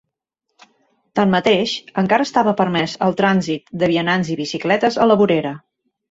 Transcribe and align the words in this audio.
Tanmateix, 1.17 1.73
encara 2.01 2.25
estava 2.29 2.53
permès 2.61 2.95
el 3.07 3.13
trànsit 3.19 3.69
de 3.83 3.89
vianants 3.91 4.31
i 4.37 4.39
bicicletes 4.39 4.97
a 5.05 5.07
la 5.11 5.19
vorera. 5.21 5.53